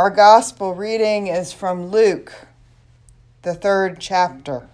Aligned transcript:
Our 0.00 0.08
gospel 0.08 0.74
reading 0.74 1.26
is 1.26 1.52
from 1.52 1.88
Luke, 1.88 2.46
the 3.42 3.52
third 3.52 4.00
chapter. 4.00 4.66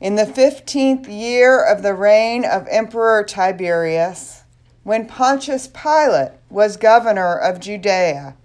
In 0.00 0.16
the 0.16 0.24
fifteenth 0.24 1.06
year 1.06 1.62
of 1.62 1.82
the 1.82 1.92
reign 1.92 2.46
of 2.46 2.66
Emperor 2.70 3.22
Tiberius, 3.24 4.44
when 4.84 5.04
Pontius 5.04 5.68
Pilate 5.68 6.32
was 6.48 6.78
governor 6.78 7.36
of 7.36 7.60
Judea, 7.60 8.36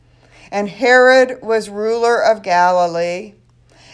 and 0.52 0.68
Herod 0.68 1.42
was 1.42 1.70
ruler 1.70 2.22
of 2.22 2.44
Galilee, 2.44 3.36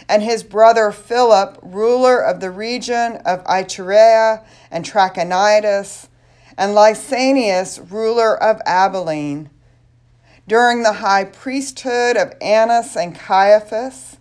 and 0.08 0.20
his 0.20 0.42
brother 0.42 0.90
Philip, 0.90 1.60
ruler 1.62 2.18
of 2.20 2.40
the 2.40 2.50
region 2.50 3.18
of 3.24 3.44
Iturea 3.44 4.42
and 4.68 4.84
Trachonitis, 4.84 6.08
and 6.58 6.74
Lysanias, 6.74 7.78
ruler 7.88 8.36
of 8.36 8.60
Abilene. 8.66 9.48
During 10.50 10.82
the 10.82 10.94
high 10.94 11.26
priesthood 11.26 12.16
of 12.16 12.34
Annas 12.40 12.96
and 12.96 13.14
Caiaphas, 13.14 14.16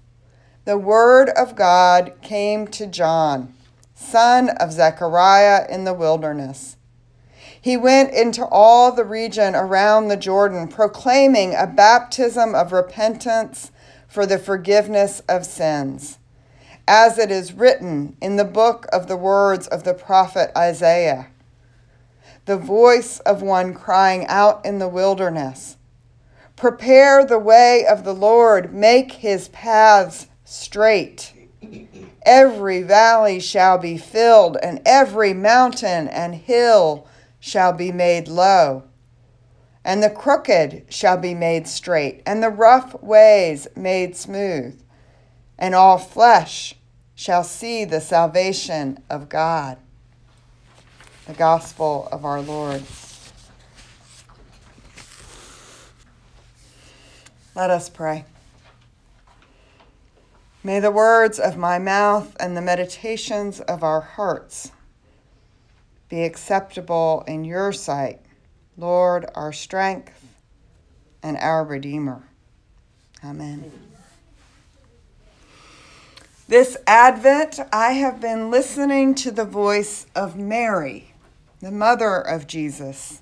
the 0.63 0.77
word 0.77 1.29
of 1.29 1.55
God 1.55 2.13
came 2.21 2.67
to 2.67 2.85
John, 2.85 3.55
son 3.95 4.49
of 4.49 4.71
Zechariah, 4.71 5.65
in 5.67 5.85
the 5.85 5.93
wilderness. 5.95 6.77
He 7.59 7.75
went 7.75 8.13
into 8.13 8.45
all 8.45 8.91
the 8.91 9.05
region 9.05 9.55
around 9.55 10.07
the 10.07 10.17
Jordan, 10.17 10.67
proclaiming 10.67 11.55
a 11.55 11.65
baptism 11.65 12.53
of 12.53 12.71
repentance 12.71 13.71
for 14.07 14.27
the 14.27 14.37
forgiveness 14.37 15.23
of 15.27 15.47
sins, 15.47 16.19
as 16.87 17.17
it 17.17 17.31
is 17.31 17.53
written 17.53 18.15
in 18.21 18.35
the 18.35 18.45
book 18.45 18.85
of 18.93 19.07
the 19.07 19.17
words 19.17 19.65
of 19.65 19.83
the 19.83 19.95
prophet 19.95 20.51
Isaiah 20.55 21.29
the 22.45 22.57
voice 22.57 23.19
of 23.21 23.41
one 23.41 23.73
crying 23.73 24.25
out 24.27 24.63
in 24.65 24.79
the 24.79 24.87
wilderness 24.87 25.77
Prepare 26.59 27.25
the 27.25 27.39
way 27.39 27.85
of 27.85 28.03
the 28.03 28.13
Lord, 28.13 28.73
make 28.73 29.13
his 29.13 29.47
paths 29.47 30.27
straight. 30.43 31.33
Every 32.23 32.83
valley 32.83 33.39
shall 33.39 33.77
be 33.77 33.97
filled, 33.97 34.57
and 34.61 34.81
every 34.85 35.33
mountain 35.33 36.09
and 36.09 36.35
hill 36.35 37.07
shall 37.39 37.71
be 37.71 37.93
made 37.93 38.27
low. 38.27 38.83
And 39.85 40.03
the 40.03 40.09
crooked 40.09 40.83
shall 40.89 41.17
be 41.17 41.33
made 41.33 41.65
straight, 41.65 42.21
and 42.25 42.43
the 42.43 42.49
rough 42.49 43.01
ways 43.01 43.67
made 43.77 44.17
smooth. 44.17 44.81
And 45.57 45.73
all 45.73 45.97
flesh 45.97 46.75
shall 47.15 47.45
see 47.45 47.85
the 47.85 48.01
salvation 48.01 49.01
of 49.09 49.29
God 49.29 49.77
the 51.25 51.35
gospel 51.35 52.09
of 52.11 52.25
our 52.25 52.41
Lord. 52.41 52.81
Let 57.55 57.69
us 57.69 57.89
pray. 57.89 58.25
May 60.63 60.79
the 60.79 60.91
words 60.91 61.39
of 61.39 61.57
my 61.57 61.79
mouth 61.79 62.35
and 62.39 62.55
the 62.55 62.61
meditations 62.61 63.59
of 63.61 63.83
our 63.83 64.01
hearts 64.01 64.71
be 66.09 66.23
acceptable 66.23 67.23
in 67.27 67.45
your 67.45 67.71
sight, 67.71 68.19
Lord, 68.77 69.25
our 69.35 69.53
strength 69.53 70.25
and 71.23 71.37
our 71.37 71.63
Redeemer. 71.63 72.23
Amen. 73.23 73.71
This 76.47 76.77
Advent, 76.87 77.59
I 77.71 77.91
have 77.91 78.19
been 78.19 78.49
listening 78.49 79.13
to 79.15 79.31
the 79.31 79.45
voice 79.45 80.07
of 80.15 80.35
Mary 80.35 81.09
the 81.61 81.71
mother 81.71 82.15
of 82.15 82.47
Jesus. 82.47 83.21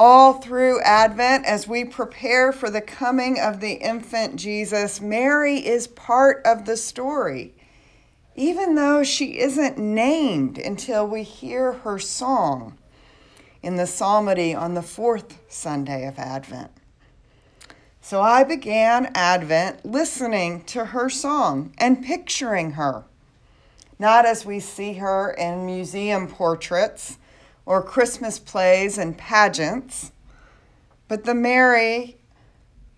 All 0.00 0.34
through 0.34 0.80
Advent, 0.82 1.44
as 1.44 1.66
we 1.66 1.84
prepare 1.84 2.52
for 2.52 2.70
the 2.70 2.80
coming 2.80 3.40
of 3.40 3.58
the 3.58 3.72
infant 3.72 4.36
Jesus, 4.36 5.00
Mary 5.00 5.56
is 5.56 5.88
part 5.88 6.40
of 6.44 6.66
the 6.66 6.76
story, 6.76 7.52
even 8.36 8.76
though 8.76 9.02
she 9.02 9.40
isn't 9.40 9.76
named 9.76 10.56
until 10.56 11.04
we 11.04 11.24
hear 11.24 11.72
her 11.72 11.98
song 11.98 12.78
in 13.60 13.74
the 13.74 13.88
psalmody 13.88 14.54
on 14.54 14.74
the 14.74 14.82
fourth 14.82 15.40
Sunday 15.48 16.06
of 16.06 16.16
Advent. 16.16 16.70
So 18.00 18.22
I 18.22 18.44
began 18.44 19.10
Advent 19.16 19.84
listening 19.84 20.62
to 20.66 20.84
her 20.84 21.10
song 21.10 21.74
and 21.76 22.04
picturing 22.04 22.74
her, 22.74 23.02
not 23.98 24.24
as 24.26 24.46
we 24.46 24.60
see 24.60 24.92
her 24.92 25.32
in 25.32 25.66
museum 25.66 26.28
portraits 26.28 27.18
or 27.68 27.82
Christmas 27.82 28.38
plays 28.38 28.96
and 28.96 29.18
pageants, 29.18 30.10
but 31.06 31.24
the 31.24 31.34
Mary 31.34 32.16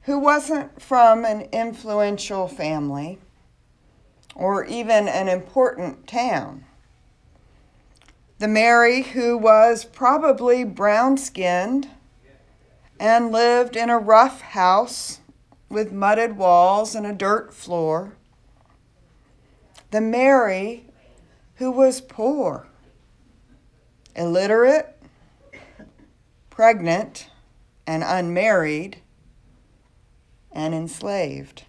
who 0.03 0.17
wasn't 0.17 0.81
from 0.81 1.25
an 1.25 1.41
influential 1.51 2.47
family 2.47 3.19
or 4.37 4.65
even 4.65 5.09
an 5.09 5.27
important 5.27 6.07
town. 6.07 6.65
The 8.39 8.47
Mary 8.47 9.03
who 9.03 9.37
was 9.37 9.85
probably 9.85 10.63
brown 10.63 11.17
skinned 11.17 11.89
and 13.01 13.33
lived 13.33 13.75
in 13.75 13.91
a 13.91 13.99
rough 13.99 14.41
house 14.41 15.19
with 15.69 15.91
mudded 15.91 16.37
walls 16.37 16.95
and 16.95 17.05
a 17.05 17.13
dirt 17.13 17.53
floor. 17.53 18.13
The 19.91 20.01
Mary 20.01 20.87
who 21.57 21.73
was 21.73 22.01
poor 22.01 22.70
illiterate, 24.21 24.95
pregnant, 26.51 27.31
and 27.87 28.05
unmarried, 28.05 28.99
and 30.53 30.75
enslaved. 30.75 31.65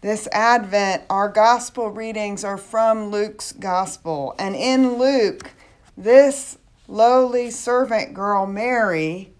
This 0.00 0.26
Advent, 0.32 1.04
our 1.08 1.28
gospel 1.28 1.90
readings 1.90 2.42
are 2.42 2.56
from 2.56 3.10
Luke's 3.10 3.52
gospel. 3.52 4.34
And 4.36 4.56
in 4.56 4.98
Luke, 4.98 5.52
this 5.96 6.58
lowly 6.88 7.50
servant 7.50 8.12
girl, 8.12 8.46
Mary, 8.46 9.32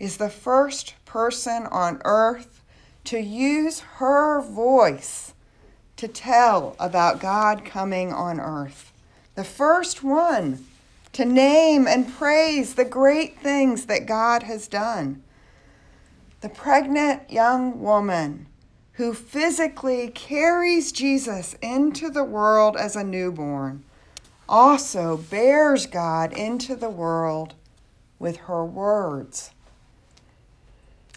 is 0.00 0.16
the 0.16 0.30
first 0.30 0.94
person 1.04 1.66
on 1.70 2.02
earth 2.04 2.64
to 3.04 3.20
use 3.20 3.80
her 3.98 4.42
voice 4.42 5.32
to 5.96 6.08
tell 6.08 6.74
about 6.80 7.20
God 7.20 7.64
coming 7.64 8.12
on 8.12 8.40
earth 8.40 8.92
the 9.36 9.44
first 9.44 10.02
one 10.02 10.64
to 11.12 11.24
name 11.24 11.86
and 11.86 12.12
praise 12.12 12.74
the 12.74 12.84
great 12.84 13.38
things 13.38 13.86
that 13.86 14.06
God 14.06 14.42
has 14.42 14.66
done. 14.66 15.22
The 16.40 16.48
pregnant 16.48 17.30
young 17.30 17.80
woman 17.80 18.46
who 18.92 19.12
physically 19.12 20.08
carries 20.08 20.90
Jesus 20.90 21.54
into 21.60 22.08
the 22.10 22.24
world 22.24 22.76
as 22.76 22.96
a 22.96 23.04
newborn 23.04 23.84
also 24.48 25.18
bears 25.18 25.86
God 25.86 26.32
into 26.32 26.74
the 26.74 26.90
world 26.90 27.54
with 28.18 28.36
her 28.38 28.64
words. 28.64 29.50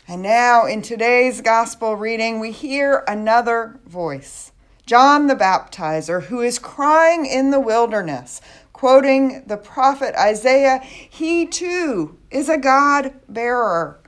And 0.08 0.22
now, 0.22 0.66
in 0.66 0.82
today's 0.82 1.40
gospel 1.40 1.96
reading, 1.96 2.40
we 2.40 2.52
hear 2.52 3.04
another 3.08 3.80
voice 3.86 4.52
John 4.90 5.28
the 5.28 5.36
Baptizer, 5.36 6.24
who 6.24 6.42
is 6.42 6.58
crying 6.58 7.28
in 7.28 7.52
the 7.52 7.60
wilderness, 7.60 8.42
quoting 8.74 9.44
the 9.46 9.56
prophet 9.56 10.16
Isaiah, 10.16 10.80
he 10.80 11.46
too 11.46 12.18
is 12.32 12.50
a 12.50 12.58
God 12.58 13.14
bearer, 13.30 14.00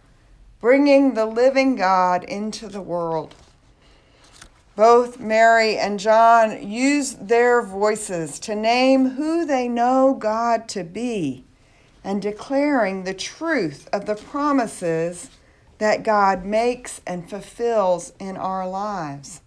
bringing 0.60 1.14
the 1.14 1.28
living 1.28 1.76
God 1.76 2.24
into 2.24 2.68
the 2.68 2.82
world. 2.82 3.36
Both 4.76 5.20
Mary 5.20 5.78
and 5.78 6.00
John 6.00 6.68
use 6.68 7.14
their 7.14 7.62
voices 7.62 8.40
to 8.40 8.56
name 8.56 9.10
who 9.10 9.46
they 9.46 9.68
know 9.68 10.16
God 10.18 10.68
to 10.70 10.84
be 10.84 11.46
and 12.04 12.24
declaring 12.24 13.04
the 13.04 13.14
truth 13.14 13.88
of 13.94 14.08
the 14.08 14.16
promises 14.16 15.30
that 15.78 16.02
God 16.02 16.44
makes 16.44 17.02
and 17.06 17.30
fulfills 17.30 18.14
in 18.18 18.36
our 18.36 18.68
lives. 18.68 19.41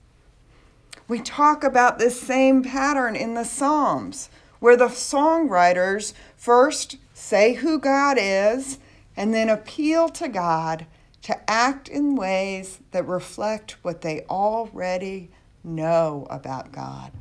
We 1.07 1.21
talk 1.21 1.63
about 1.63 1.99
this 1.99 2.21
same 2.21 2.63
pattern 2.63 3.15
in 3.15 3.35
the 3.35 3.45
Psalms, 3.45 4.31
where 4.59 4.77
the 4.77 4.89
songwriters 4.89 6.15
first 6.37 6.97
say 7.13 7.55
who 7.55 7.79
God 7.79 8.17
is 8.19 8.79
and 9.17 9.35
then 9.35 9.49
appeal 9.51 10.09
to 10.11 10.29
God 10.29 10.87
to 11.23 11.51
act 11.51 11.89
in 11.89 12.17
ways 12.17 12.81
that 12.91 13.07
reflect 13.07 13.77
what 13.83 14.01
they 14.01 14.25
already 14.31 15.31
know 15.63 16.27
about 16.31 16.73
God. 16.73 17.13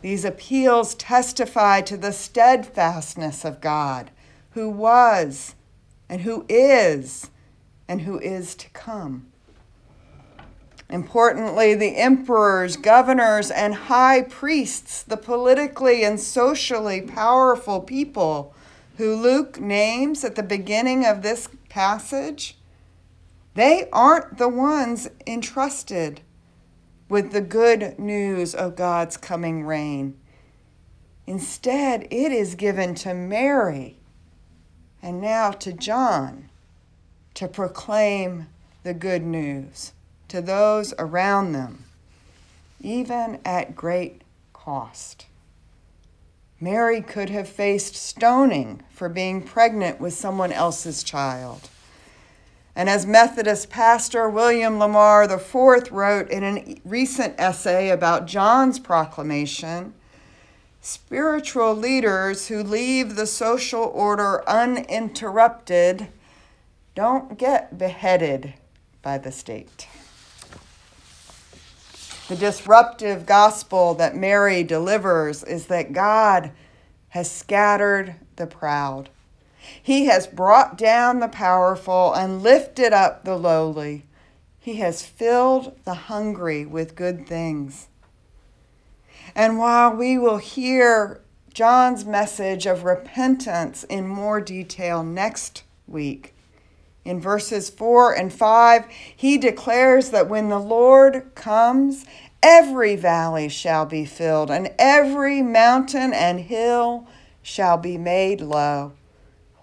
These 0.00 0.24
appeals 0.24 0.94
testify 0.94 1.80
to 1.82 1.96
the 1.96 2.12
steadfastness 2.12 3.44
of 3.44 3.60
God, 3.60 4.10
who 4.50 4.70
was 4.70 5.54
and 6.08 6.22
who 6.22 6.46
is 6.48 7.30
and 7.88 8.02
who 8.02 8.18
is 8.20 8.54
to 8.56 8.70
come. 8.70 9.26
Importantly, 10.90 11.74
the 11.74 11.96
emperors, 11.96 12.76
governors, 12.76 13.50
and 13.50 13.74
high 13.74 14.22
priests, 14.22 15.02
the 15.02 15.18
politically 15.18 16.02
and 16.02 16.18
socially 16.18 17.02
powerful 17.02 17.80
people 17.80 18.54
who 18.96 19.14
Luke 19.14 19.60
names 19.60 20.24
at 20.24 20.34
the 20.34 20.42
beginning 20.42 21.04
of 21.04 21.22
this 21.22 21.48
passage, 21.68 22.56
they 23.54 23.88
aren't 23.92 24.38
the 24.38 24.48
ones 24.48 25.08
entrusted 25.26 26.22
with 27.08 27.32
the 27.32 27.40
good 27.40 27.98
news 27.98 28.54
of 28.54 28.76
God's 28.76 29.16
coming 29.16 29.64
reign. 29.64 30.16
Instead, 31.26 32.04
it 32.10 32.32
is 32.32 32.54
given 32.54 32.94
to 32.94 33.12
Mary 33.12 33.98
and 35.02 35.20
now 35.20 35.50
to 35.50 35.72
John 35.72 36.48
to 37.34 37.46
proclaim 37.46 38.46
the 38.82 38.94
good 38.94 39.22
news 39.22 39.92
to 40.28 40.40
those 40.40 40.94
around 40.98 41.52
them, 41.52 41.84
even 42.80 43.40
at 43.44 43.74
great 43.74 44.22
cost. 44.52 45.26
Mary 46.60 47.00
could 47.00 47.30
have 47.30 47.48
faced 47.48 47.94
stoning 47.94 48.82
for 48.90 49.08
being 49.08 49.42
pregnant 49.42 50.00
with 50.00 50.12
someone 50.12 50.52
else's 50.52 51.02
child. 51.02 51.70
And 52.74 52.88
as 52.88 53.06
Methodist 53.06 53.70
pastor 53.70 54.28
William 54.28 54.78
Lamar 54.78 55.24
IV 55.24 55.90
wrote 55.90 56.30
in 56.30 56.44
a 56.44 56.80
recent 56.84 57.34
essay 57.38 57.90
about 57.90 58.26
John's 58.26 58.78
proclamation, 58.78 59.94
spiritual 60.80 61.74
leaders 61.74 62.48
who 62.48 62.62
leave 62.62 63.16
the 63.16 63.26
social 63.26 63.82
order 63.82 64.48
uninterrupted 64.48 66.08
don't 66.94 67.38
get 67.38 67.78
beheaded 67.78 68.54
by 69.02 69.18
the 69.18 69.32
state. 69.32 69.86
The 72.28 72.36
disruptive 72.36 73.26
gospel 73.26 73.94
that 73.94 74.16
Mary 74.16 74.62
delivers 74.62 75.42
is 75.42 75.66
that 75.66 75.92
God 75.92 76.52
has 77.08 77.30
scattered 77.30 78.16
the 78.36 78.46
proud 78.46 79.10
he 79.82 80.06
has 80.06 80.26
brought 80.26 80.78
down 80.78 81.20
the 81.20 81.28
powerful 81.28 82.12
and 82.14 82.42
lifted 82.42 82.92
up 82.92 83.24
the 83.24 83.36
lowly. 83.36 84.04
He 84.58 84.76
has 84.76 85.04
filled 85.04 85.78
the 85.84 85.94
hungry 85.94 86.64
with 86.64 86.94
good 86.94 87.26
things. 87.26 87.88
And 89.34 89.58
while 89.58 89.94
we 89.94 90.18
will 90.18 90.38
hear 90.38 91.20
John's 91.52 92.04
message 92.04 92.66
of 92.66 92.84
repentance 92.84 93.84
in 93.84 94.06
more 94.08 94.40
detail 94.40 95.02
next 95.02 95.64
week, 95.86 96.34
in 97.04 97.20
verses 97.20 97.70
4 97.70 98.14
and 98.14 98.32
5, 98.32 98.86
he 99.16 99.38
declares 99.38 100.10
that 100.10 100.28
when 100.28 100.48
the 100.48 100.58
Lord 100.58 101.34
comes, 101.34 102.04
every 102.42 102.96
valley 102.96 103.48
shall 103.48 103.86
be 103.86 104.04
filled, 104.04 104.50
and 104.50 104.72
every 104.78 105.42
mountain 105.42 106.12
and 106.12 106.40
hill 106.40 107.06
shall 107.42 107.76
be 107.78 107.96
made 107.96 108.40
low 108.40 108.92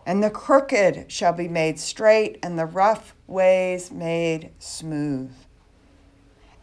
and 0.05 0.23
the 0.23 0.29
crooked 0.29 1.11
shall 1.11 1.33
be 1.33 1.47
made 1.47 1.79
straight, 1.79 2.37
and 2.43 2.59
the 2.59 2.65
rough 2.65 3.15
ways 3.27 3.91
made 3.91 4.51
smooth. 4.59 5.31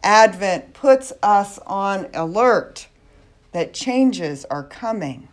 Advent 0.01 0.73
puts 0.73 1.11
us 1.21 1.59
on 1.65 2.07
alert 2.13 2.87
that 3.51 3.73
changes 3.73 4.45
are 4.45 4.63
coming, 4.63 5.27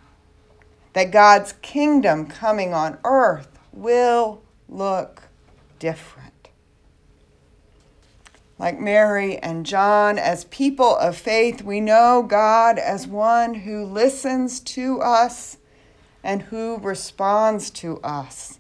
that 0.93 1.13
God's 1.13 1.53
kingdom 1.63 2.27
coming 2.27 2.75
on 2.75 2.99
earth 3.05 3.59
will 3.73 4.43
look 4.69 5.23
different. 5.81 6.49
Like 8.61 8.79
Mary 8.79 9.39
and 9.39 9.67
John, 9.67 10.19
as 10.19 10.45
people 10.45 10.95
of 10.99 11.17
faith, 11.17 11.63
we 11.63 11.81
know 11.81 12.23
God 12.23 12.79
as 12.79 13.07
one 13.07 13.55
who 13.55 13.85
listens 13.85 14.61
to 14.61 15.01
us 15.01 15.57
and 16.23 16.43
who 16.43 16.77
responds 16.77 17.71
to 17.71 17.99
us. 18.03 18.59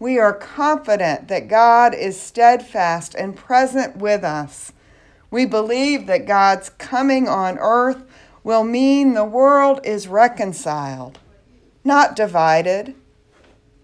We 0.00 0.18
are 0.18 0.32
confident 0.32 1.28
that 1.28 1.48
God 1.48 1.94
is 1.94 2.20
steadfast 2.20 3.14
and 3.14 3.36
present 3.36 3.96
with 3.96 4.24
us. 4.24 4.72
We 5.30 5.46
believe 5.46 6.06
that 6.06 6.26
God's 6.26 6.70
coming 6.70 7.28
on 7.28 7.56
earth 7.58 8.02
will 8.42 8.64
mean 8.64 9.14
the 9.14 9.24
world 9.24 9.80
is 9.84 10.08
reconciled, 10.08 11.20
not 11.84 12.16
divided, 12.16 12.96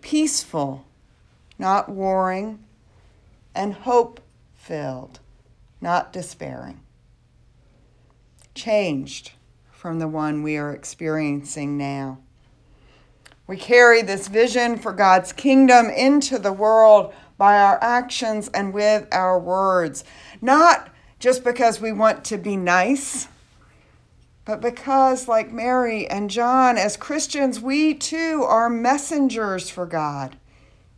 peaceful, 0.01 0.85
not 1.57 1.89
warring, 1.89 2.59
and 3.55 3.75
hope 3.75 4.21
filled, 4.55 5.21
not 5.81 6.13
despairing. 6.13 6.81
Changed 8.55 9.33
from 9.71 9.99
the 9.99 10.09
one 10.09 10.43
we 10.43 10.57
are 10.57 10.73
experiencing 10.73 11.77
now. 11.77 12.19
We 13.47 13.57
carry 13.57 14.03
this 14.03 14.29
vision 14.29 14.79
for 14.79 14.93
God's 14.93 15.33
kingdom 15.33 15.91
into 15.91 16.39
the 16.39 16.53
world 16.53 17.13
by 17.37 17.59
our 17.59 17.83
actions 17.83 18.49
and 18.55 18.73
with 18.73 19.09
our 19.13 19.39
words, 19.39 20.05
not 20.41 20.89
just 21.19 21.43
because 21.43 21.81
we 21.81 21.93
want 21.93 22.25
to 22.27 22.39
be 22.39 22.57
nice, 22.57 23.27
but 24.45 24.61
because, 24.61 25.29
like 25.29 25.53
Mary 25.53 26.09
and 26.09 26.31
John, 26.31 26.79
as 26.79 26.97
Christians, 26.97 27.61
we 27.61 27.95
too 27.95 28.45
are 28.47 28.69
messengers 28.69 29.71
for 29.71 29.87
God, 29.87 30.37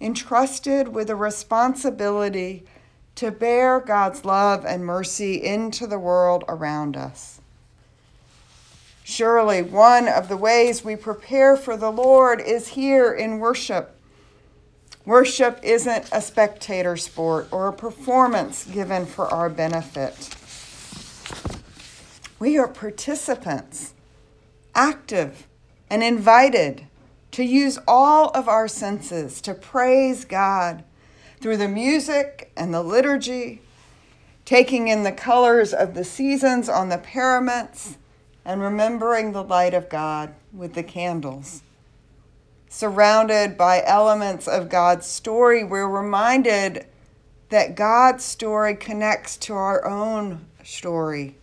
entrusted 0.05 0.89
with 0.89 1.09
a 1.09 1.17
responsibility 1.17 2.62
to 3.15 3.31
bear 3.31 3.81
God's 3.81 4.25
love 4.25 4.67
and 4.67 4.85
mercy 4.85 5.43
into 5.43 5.87
the 5.87 5.99
world 5.99 6.45
around 6.47 6.95
us. 6.95 7.41
Surely, 9.03 9.62
one 9.62 10.06
of 10.06 10.29
the 10.29 10.37
ways 10.37 10.85
we 10.85 10.95
prepare 10.95 11.56
for 11.56 11.77
the 11.77 11.91
Lord 11.91 12.41
is 12.41 12.69
here 12.69 13.12
in 13.15 13.39
worship. 13.39 13.99
Worship 15.06 15.59
isn't 15.62 16.09
a 16.12 16.21
spectator 16.21 16.97
sport 16.99 17.49
or 17.51 17.69
a 17.69 17.73
performance 17.73 18.65
given 18.65 19.06
for 19.06 19.27
our 19.29 19.49
benefit. 19.49 20.35
We 22.39 22.59
are 22.59 22.69
participants, 22.69 23.95
active 24.75 25.47
and 25.89 26.03
invited 26.03 26.87
to 27.35 27.43
use 27.43 27.81
all 27.89 28.29
of 28.29 28.49
our 28.49 28.69
senses 28.69 29.41
to 29.41 29.53
praise 29.53 30.25
God 30.25 30.85
through 31.41 31.57
the 31.57 31.67
music 31.67 32.53
and 32.57 32.73
the 32.73 32.81
liturgy, 32.81 33.61
taking 34.45 34.87
in 34.87 35.03
the 35.03 35.11
colors 35.11 35.75
of 35.75 35.95
the 35.95 36.05
seasons 36.05 36.69
on 36.69 36.91
the 36.91 36.99
paraments 36.99 37.99
and 38.45 38.63
remembering 38.63 39.33
the 39.33 39.43
light 39.43 39.75
of 39.75 39.89
God 39.89 40.33
with 40.53 40.75
the 40.75 40.85
candles. 40.85 41.63
Surrounded 42.69 43.59
by 43.59 43.83
elements 43.85 44.47
of 44.47 44.69
God's 44.69 45.07
story, 45.07 45.65
we're 45.65 45.89
reminded 45.89 46.87
that 47.49 47.75
God's 47.75 48.23
story 48.23 48.77
connects 48.77 49.37
to 49.39 49.55
our 49.55 49.85
own 49.85 50.47
story. 50.63 51.35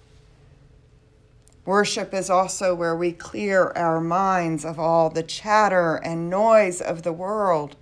Worship 1.65 2.13
is 2.13 2.30
also 2.30 2.74
where 2.74 2.96
we 2.96 3.12
clear 3.12 3.72
our 3.75 4.01
minds 4.01 4.65
of 4.65 4.80
all 4.80 5.10
the 5.10 5.24
chatter 5.24 5.96
and 5.98 6.30
noise 6.30 6.82
of 6.82 7.03
the 7.03 7.13
world 7.13 7.75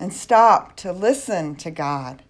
and 0.00 0.12
stop 0.12 0.76
to 0.76 0.92
listen 0.92 1.54
to 1.56 1.70
God. 1.70 2.22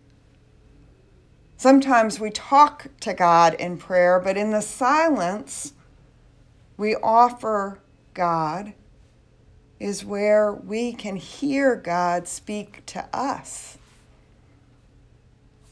Sometimes 1.57 2.19
we 2.19 2.31
talk 2.31 2.89
to 3.01 3.15
God 3.15 3.55
in 3.55 3.79
prayer, 3.79 4.19
but 4.19 4.37
in 4.37 4.51
the 4.51 4.61
silence, 4.61 5.73
we 6.77 6.97
offer 6.97 7.79
God 8.15 8.73
is 9.79 10.05
where 10.05 10.53
we 10.53 10.93
can 10.93 11.17
hear 11.17 11.77
God 11.77 12.27
speak 12.27 12.85
to 12.87 13.09
us. 13.13 13.79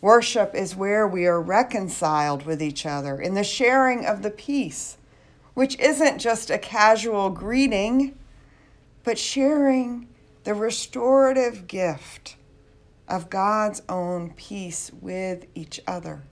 Worship 0.00 0.54
is 0.54 0.76
where 0.76 1.06
we 1.06 1.26
are 1.26 1.40
reconciled 1.40 2.46
with 2.46 2.62
each 2.62 2.86
other 2.86 3.20
in 3.20 3.34
the 3.34 3.44
sharing 3.44 4.06
of 4.06 4.22
the 4.22 4.30
peace, 4.30 4.96
which 5.60 5.78
isn't 5.78 6.18
just 6.18 6.48
a 6.48 6.56
casual 6.56 7.28
greeting, 7.28 8.18
but 9.04 9.18
sharing 9.18 10.08
the 10.44 10.54
restorative 10.54 11.66
gift 11.66 12.34
of 13.06 13.28
God's 13.28 13.82
own 13.86 14.30
peace 14.30 14.90
with 15.02 15.44
each 15.54 15.78
other. 15.86 16.22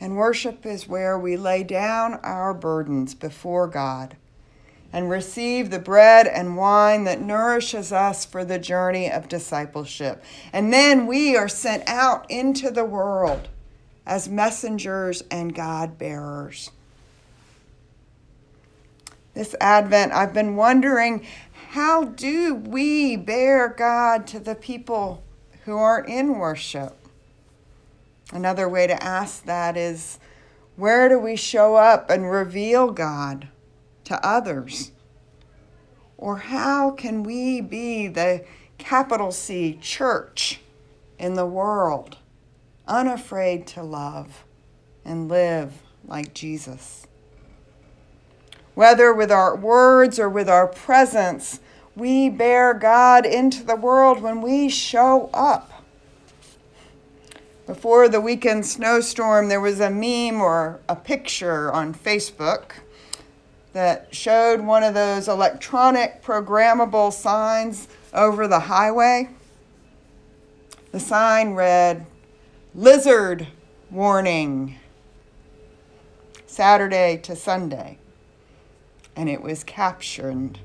And 0.00 0.16
worship 0.16 0.66
is 0.66 0.88
where 0.88 1.16
we 1.16 1.36
lay 1.36 1.62
down 1.62 2.14
our 2.24 2.52
burdens 2.52 3.14
before 3.14 3.68
God 3.68 4.16
and 4.92 5.08
receive 5.08 5.70
the 5.70 5.78
bread 5.78 6.26
and 6.26 6.56
wine 6.56 7.04
that 7.04 7.20
nourishes 7.20 7.92
us 7.92 8.24
for 8.24 8.44
the 8.44 8.58
journey 8.58 9.08
of 9.08 9.28
discipleship. 9.28 10.24
And 10.52 10.72
then 10.72 11.06
we 11.06 11.36
are 11.36 11.46
sent 11.46 11.88
out 11.88 12.28
into 12.28 12.72
the 12.72 12.84
world 12.84 13.46
as 14.04 14.28
messengers 14.28 15.22
and 15.30 15.54
God 15.54 15.96
bearers. 15.96 16.72
This 19.38 19.54
Advent, 19.60 20.12
I've 20.12 20.34
been 20.34 20.56
wondering 20.56 21.24
how 21.68 22.06
do 22.06 22.56
we 22.56 23.14
bear 23.14 23.68
God 23.68 24.26
to 24.26 24.40
the 24.40 24.56
people 24.56 25.22
who 25.64 25.78
aren't 25.78 26.08
in 26.08 26.40
worship? 26.40 26.96
Another 28.32 28.68
way 28.68 28.88
to 28.88 29.00
ask 29.00 29.44
that 29.44 29.76
is 29.76 30.18
where 30.74 31.08
do 31.08 31.20
we 31.20 31.36
show 31.36 31.76
up 31.76 32.10
and 32.10 32.28
reveal 32.28 32.90
God 32.90 33.46
to 34.06 34.26
others? 34.26 34.90
Or 36.16 36.38
how 36.38 36.90
can 36.90 37.22
we 37.22 37.60
be 37.60 38.08
the 38.08 38.44
capital 38.76 39.30
C 39.30 39.78
church 39.80 40.58
in 41.16 41.34
the 41.34 41.46
world, 41.46 42.16
unafraid 42.88 43.68
to 43.68 43.84
love 43.84 44.42
and 45.04 45.28
live 45.28 45.80
like 46.04 46.34
Jesus? 46.34 47.06
Whether 48.78 49.12
with 49.12 49.32
our 49.32 49.56
words 49.56 50.20
or 50.20 50.28
with 50.28 50.48
our 50.48 50.68
presence, 50.68 51.58
we 51.96 52.28
bear 52.28 52.72
God 52.74 53.26
into 53.26 53.64
the 53.64 53.74
world 53.74 54.22
when 54.22 54.40
we 54.40 54.68
show 54.68 55.30
up. 55.34 55.82
Before 57.66 58.08
the 58.08 58.20
weekend 58.20 58.64
snowstorm, 58.64 59.48
there 59.48 59.60
was 59.60 59.80
a 59.80 59.90
meme 59.90 60.40
or 60.40 60.78
a 60.88 60.94
picture 60.94 61.72
on 61.72 61.92
Facebook 61.92 62.74
that 63.72 64.14
showed 64.14 64.60
one 64.60 64.84
of 64.84 64.94
those 64.94 65.26
electronic 65.26 66.22
programmable 66.22 67.12
signs 67.12 67.88
over 68.14 68.46
the 68.46 68.60
highway. 68.60 69.28
The 70.92 71.00
sign 71.00 71.54
read, 71.54 72.06
Lizard 72.76 73.48
Warning, 73.90 74.76
Saturday 76.46 77.16
to 77.24 77.34
Sunday. 77.34 77.98
And 79.18 79.28
it 79.28 79.42
was 79.42 79.64
captioned, 79.64 80.60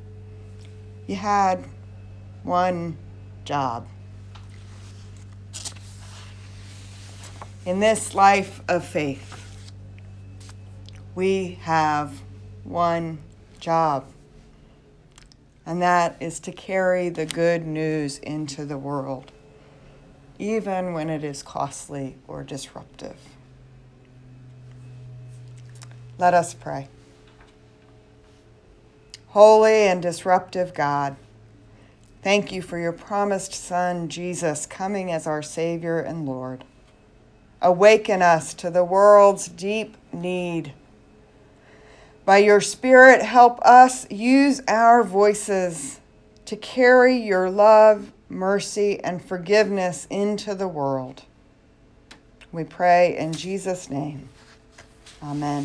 You 1.08 1.16
had 1.16 1.66
one 2.44 3.00
job. 3.46 3.88
In 7.66 7.80
this 7.80 8.14
life 8.14 8.62
of 8.68 8.86
faith, 8.86 9.66
we 11.16 11.58
have 11.62 12.22
one 12.64 13.18
job, 13.60 14.06
and 15.66 15.82
that 15.82 16.16
is 16.20 16.40
to 16.42 16.52
carry 16.52 17.10
the 17.10 17.26
good 17.26 17.66
news 17.66 18.20
into 18.20 18.66
the 18.66 18.78
world, 18.78 19.32
even 20.38 20.94
when 20.94 21.10
it 21.10 21.24
is 21.24 21.42
costly 21.42 22.18
or 22.28 22.44
disruptive. 22.44 23.18
Let 26.20 26.36
us 26.36 26.54
pray. 26.54 26.88
Holy 29.34 29.88
and 29.88 30.02
disruptive 30.02 30.74
God, 30.74 31.16
thank 32.22 32.52
you 32.52 32.62
for 32.62 32.78
your 32.78 32.92
promised 32.92 33.54
Son, 33.54 34.08
Jesus, 34.08 34.66
coming 34.66 35.12
as 35.12 35.28
our 35.28 35.42
Savior 35.42 36.00
and 36.00 36.26
Lord. 36.26 36.64
Awaken 37.62 38.22
us 38.22 38.54
to 38.56 38.70
the 38.70 38.84
world's 38.84 39.48
deep 39.48 39.98
need 40.12 40.74
by 42.26 42.38
your 42.38 42.62
Spirit, 42.62 43.22
help 43.22 43.60
us 43.66 44.10
use 44.10 44.62
our 44.68 45.04
voices 45.04 46.00
to 46.46 46.56
carry 46.56 47.18
your 47.18 47.50
love, 47.50 48.14
mercy, 48.30 49.00
and 49.04 49.24
forgiveness 49.24 50.08
into 50.10 50.56
the 50.56 50.68
world. 50.68 51.24
We 52.52 52.64
pray 52.64 53.18
in 53.18 53.34
Jesus' 53.34 53.90
name. 53.90 54.30
Amen. 55.22 55.62